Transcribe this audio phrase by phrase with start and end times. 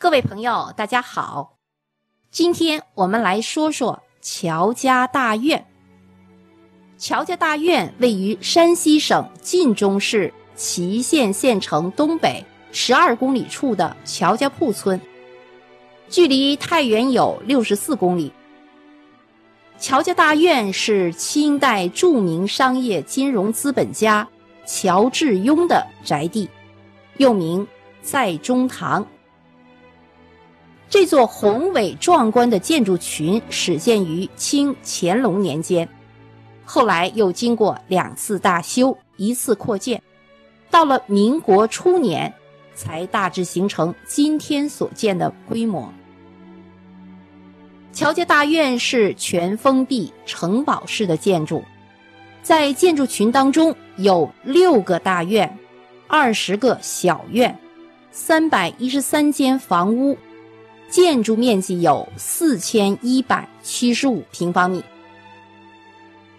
[0.00, 1.56] 各位朋友，大家好，
[2.30, 5.66] 今天我们来说说乔家大院。
[6.96, 15.00] 乔家大院位于山西省晋中市祁县县城东北十二公里处的乔家铺村，
[16.08, 18.32] 距离太原有六十四公里。
[19.80, 24.28] 乔家大院是清代著名商业金融资本家
[24.64, 26.48] 乔致庸的宅地，
[27.16, 27.66] 又名
[28.00, 29.04] 在中堂。
[30.90, 35.86] 这座宏伟壮观的建筑群始建于清乾隆年间。
[36.64, 40.02] 后来又经过两次大修，一次扩建，
[40.70, 42.32] 到了民国初年，
[42.74, 45.92] 才大致形成今天所见的规模。
[47.92, 51.62] 乔家大院是全封闭城堡式的建筑，
[52.42, 55.58] 在建筑群当中有六个大院，
[56.06, 57.58] 二十个小院，
[58.10, 60.16] 三百一十三间房屋，
[60.88, 64.82] 建筑面积有四千一百七十五平方米。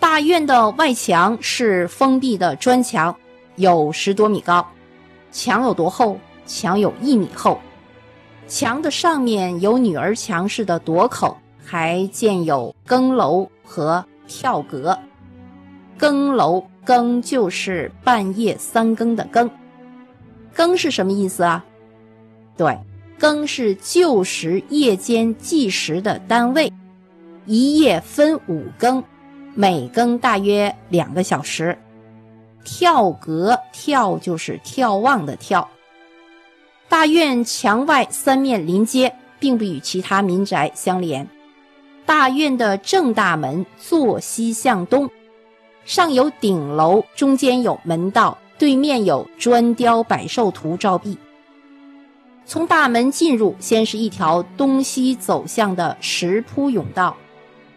[0.00, 3.16] 大院的外墙是封闭的砖墙，
[3.56, 4.66] 有十多米高。
[5.30, 6.18] 墙有多厚？
[6.44, 7.58] 墙有一米厚。
[8.48, 14.98] 墙的上面有女儿墙式的垛口，还建有更楼和跳阁。
[15.96, 19.48] 更楼，更就是半夜三更的更。
[20.52, 21.64] 更是什么意思啊？
[22.56, 22.76] 对，
[23.22, 26.72] 更是旧时夜间计时的单位，
[27.46, 29.00] 一夜分五更。
[29.54, 31.78] 每更大约两个小时，
[32.64, 35.64] 跳阁跳就是眺望的眺。
[36.88, 41.28] 大院墙外三面临街，并不与其他民宅相连。
[42.04, 45.08] 大院的正大门坐西向东，
[45.84, 51.16] 上有顶楼，中间有门道，对面有砖雕百寿图照壁。
[52.44, 57.16] 从大门进入，先是一条东西走向的石铺甬道。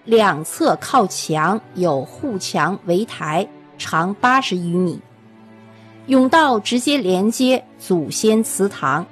[0.03, 3.47] 两侧靠墙有护墙围台，
[3.78, 5.00] 长八十余米。
[6.07, 9.06] 甬道直接连接祖先祠堂。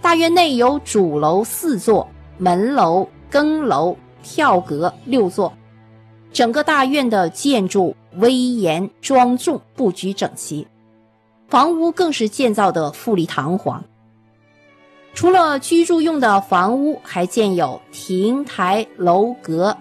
[0.00, 2.08] 大院内有主楼四座，
[2.38, 5.52] 门楼、更楼、跳阁六座。
[6.32, 10.66] 整个大院的建筑威严庄重，布局整齐，
[11.48, 13.84] 房屋更是建造的富丽堂皇。
[15.14, 19.76] 除了居住用的房屋，还建有亭台楼阁，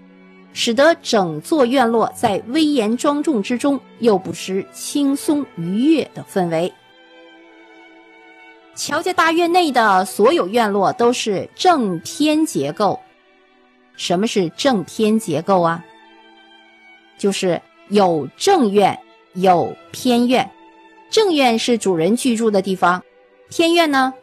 [0.54, 6.72] 使得整座院落在威严庄重之中，又不失轻松愉悦的氛围。
[8.76, 13.00] 乔家大院内的所有院落都是正偏结构。
[13.96, 15.84] 什么是正偏结构啊？
[17.18, 18.98] 就是有正院，
[19.34, 20.50] 有偏院。
[21.10, 23.04] 正院是主人居住的地方，
[23.50, 24.14] 偏院呢？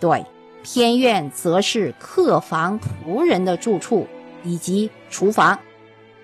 [0.00, 0.24] 对。
[0.62, 4.06] 偏院则是客房、仆人的住处
[4.44, 5.58] 以及厨房，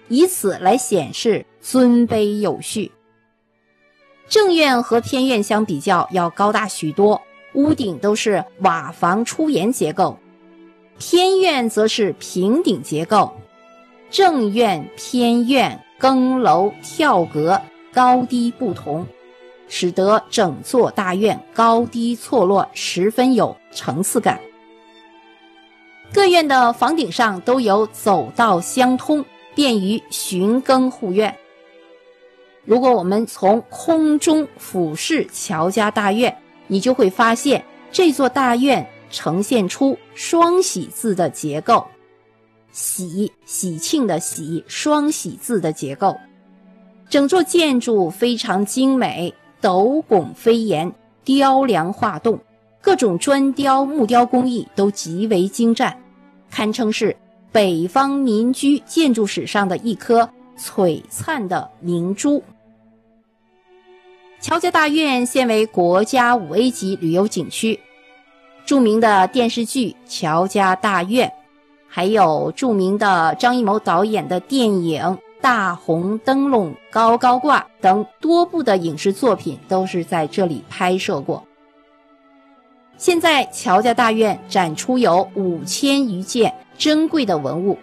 [0.09, 2.93] 以此来显示尊卑有序。
[4.29, 7.23] 正院和偏院相比较要高大许多，
[7.55, 10.19] 屋顶都是瓦房出檐结构；
[10.99, 13.33] 偏院则是平顶结构。
[14.11, 17.61] 正院、偏院、更楼、跳阁
[17.93, 19.07] 高低不同。
[19.69, 24.41] 使得整座大院高低错落，十分有层次感。
[26.13, 29.25] 各院的房顶上都有走道相通，
[29.55, 31.37] 便于巡更护院。
[32.65, 36.37] 如果我们从空中俯视乔家大院，
[36.69, 41.87] 你就会发现这座大院呈现出双喜字的结构，
[42.73, 46.17] 喜喜庆的喜，双喜字的结构。
[47.09, 49.33] 整座建筑非常精美。
[49.61, 50.93] 斗拱飞檐，
[51.25, 52.39] 雕梁画栋，
[52.81, 55.99] 各种砖雕、木雕工艺都极为精湛，
[56.51, 57.17] 堪称是
[57.51, 60.29] 北方民居建筑史上的一颗
[60.59, 62.43] 璀璨的明珠。
[64.41, 67.81] 乔家大院现为国家五 A 级旅游景区，
[68.65, 71.29] 著名的电视剧《乔家大院》，
[71.89, 75.19] 还有著名的张艺谋导演的电影。
[75.41, 81.47] 大红灯笼高高挂等多部的影视作品都是在这里拍摄过。
[82.97, 87.79] 现在乔家大院展出有五千余件珍贵的文物，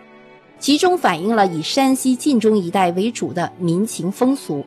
[0.57, 4.65] 集中反映了以山西晋中一带为主的民情风俗，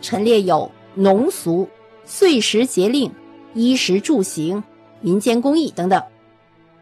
[0.00, 1.68] 陈列有农俗、
[2.04, 3.12] 岁时节令、
[3.52, 4.62] 衣食住行、
[5.00, 6.00] 民间工艺等等，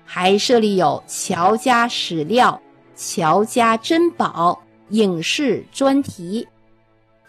[0.05, 2.61] 还设立有乔家史料、
[2.95, 4.63] 乔家珍宝。
[4.91, 6.47] 影视专题，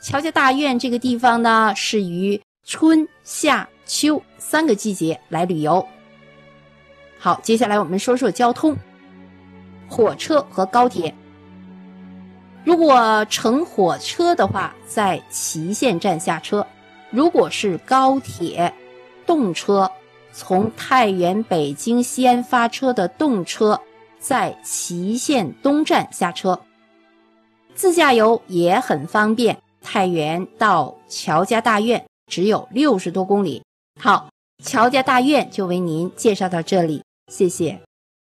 [0.01, 5.85] 乔家大院这个地方呢，是于春夏秋三个季节来旅游。
[7.17, 8.77] 好，接下来我们说说交通，
[9.89, 11.13] 火车和高铁。
[12.63, 16.65] 如果乘火车的话，在祁县站下车；
[17.09, 18.73] 如果是高铁
[19.25, 19.91] 动车，
[20.31, 23.81] 从太原、北京、西安发车的动车，
[24.19, 26.62] 在祁县东站下车。
[27.79, 33.63] 自驾游也很方便，太原到乔家大院只有六十多公里。
[33.97, 34.27] 好，
[34.61, 37.79] 乔家大院就为您介绍到这里，谢谢。